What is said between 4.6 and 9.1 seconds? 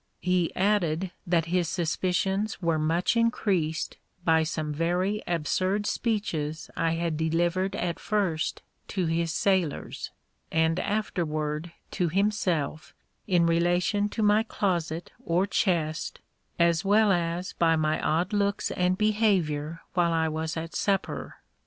very absurd speeches I had delivered at first to